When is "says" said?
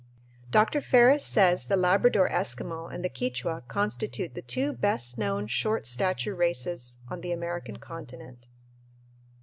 1.23-1.65